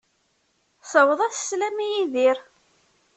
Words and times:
Ssawaḍ-as 0.83 1.35
sslam 1.39 1.77
i 1.85 1.87
Yidir. 1.93 2.37